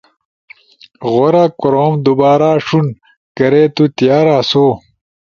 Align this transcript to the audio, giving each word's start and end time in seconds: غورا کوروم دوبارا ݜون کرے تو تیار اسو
غورا 1.11 1.45
کوروم 1.59 1.93
دوبارا 2.05 2.51
ݜون 2.65 2.85
کرے 3.37 3.63
تو 3.75 3.83
تیار 3.97 4.27
اسو 4.37 4.67